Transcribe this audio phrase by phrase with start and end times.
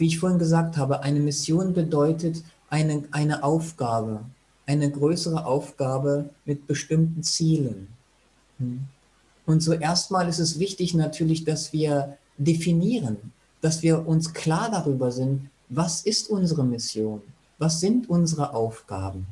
[0.00, 4.24] wie ich vorhin gesagt habe, eine Mission bedeutet eine, eine Aufgabe,
[4.66, 7.88] eine größere Aufgabe mit bestimmten Zielen.
[8.58, 8.86] Hm.
[9.44, 15.12] Und so erstmal ist es wichtig natürlich, dass wir definieren, dass wir uns klar darüber
[15.12, 17.20] sind, was ist unsere Mission,
[17.58, 19.26] was sind unsere Aufgaben.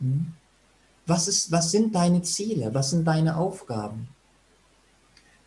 [0.00, 0.32] Hm.
[1.06, 4.08] Was, ist, was sind deine Ziele, was sind deine Aufgaben?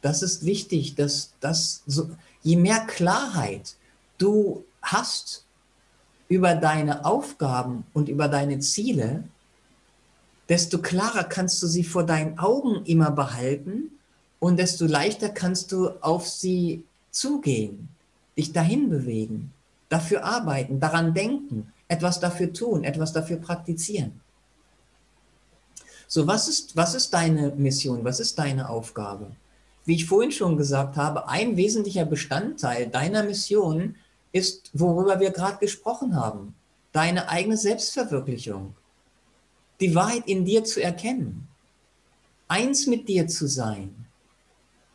[0.02, 2.11] Das ist wichtig, dass das so,
[2.43, 3.75] je mehr Klarheit
[4.18, 5.45] du hast
[6.30, 9.23] über deine Aufgaben und über deine Ziele,
[10.49, 13.91] desto klarer kannst du sie vor deinen Augen immer behalten
[14.40, 17.90] und desto leichter kannst du auf sie zugehen,
[18.38, 19.52] dich dahin bewegen,
[19.90, 24.21] dafür arbeiten, daran denken, etwas dafür tun, etwas dafür praktizieren.
[26.07, 28.04] So, was ist, was ist deine Mission?
[28.05, 29.31] Was ist deine Aufgabe?
[29.84, 33.95] Wie ich vorhin schon gesagt habe, ein wesentlicher Bestandteil deiner Mission
[34.31, 36.55] ist, worüber wir gerade gesprochen haben,
[36.91, 38.76] deine eigene Selbstverwirklichung,
[39.79, 41.48] die Wahrheit in dir zu erkennen,
[42.48, 44.07] eins mit dir zu sein,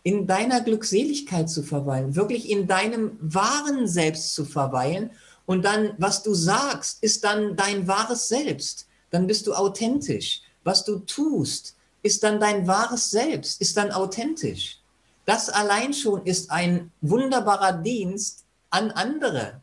[0.02, 5.10] in deiner Glückseligkeit zu verweilen, wirklich in deinem wahren Selbst zu verweilen.
[5.46, 10.42] Und dann, was du sagst, ist dann dein wahres Selbst, dann bist du authentisch.
[10.64, 14.78] Was du tust, ist dann dein wahres Selbst, ist dann authentisch.
[15.24, 19.60] Das allein schon ist ein wunderbarer Dienst, an andere.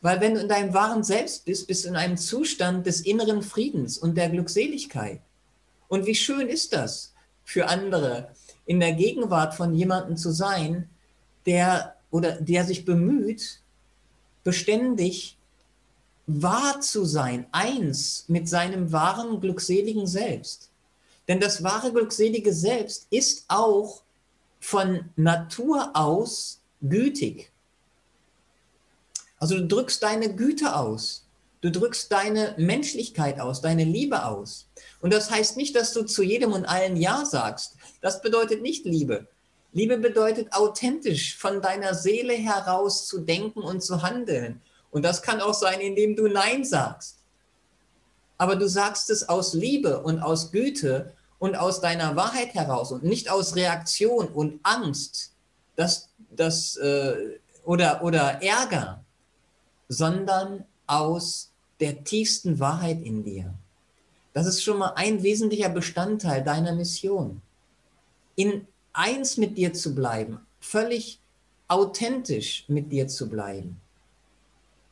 [0.00, 3.42] Weil wenn du in deinem wahren Selbst bist, bist du in einem Zustand des inneren
[3.42, 5.20] Friedens und der Glückseligkeit.
[5.88, 8.30] Und wie schön ist das für andere,
[8.66, 10.88] in der Gegenwart von jemandem zu sein,
[11.46, 13.60] der oder der sich bemüht,
[14.44, 15.36] beständig
[16.26, 20.70] wahr zu sein, eins mit seinem wahren glückseligen Selbst.
[21.26, 24.02] Denn das wahre glückselige Selbst ist auch
[24.60, 27.50] von Natur aus gütig.
[29.38, 31.24] Also du drückst deine Güte aus.
[31.60, 34.68] Du drückst deine Menschlichkeit aus, deine Liebe aus.
[35.00, 37.74] Und das heißt nicht, dass du zu jedem und allen Ja sagst.
[38.00, 39.26] Das bedeutet nicht Liebe.
[39.72, 44.60] Liebe bedeutet authentisch von deiner Seele heraus zu denken und zu handeln.
[44.90, 47.18] Und das kann auch sein, indem du Nein sagst.
[48.38, 53.02] Aber du sagst es aus Liebe und aus Güte und aus deiner Wahrheit heraus und
[53.02, 55.32] nicht aus Reaktion und Angst
[55.78, 59.04] das, das, äh, oder, oder Ärger
[59.88, 61.50] sondern aus
[61.80, 63.54] der tiefsten Wahrheit in dir.
[64.32, 67.40] Das ist schon mal ein wesentlicher Bestandteil deiner Mission.
[68.36, 71.20] In eins mit dir zu bleiben, völlig
[71.68, 73.80] authentisch mit dir zu bleiben.